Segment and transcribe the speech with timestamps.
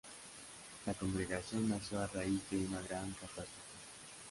[0.87, 3.77] La congregación nació a raíz de una gran catástrofe.